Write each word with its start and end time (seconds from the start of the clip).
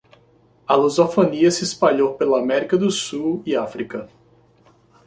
A 0.67 0.73
lusofonia 0.75 1.51
se 1.51 1.63
espalhou 1.63 2.15
pela 2.15 2.39
América 2.39 2.75
do 2.75 2.89
Sul 2.89 3.43
e 3.45 3.55
África 3.55 4.09